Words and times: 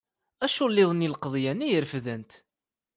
Aculliḍ-nni 0.45 1.07
n 1.07 1.11
lqeḍyan 1.13 1.65
ay 1.65 1.75
refdent. 1.83 2.31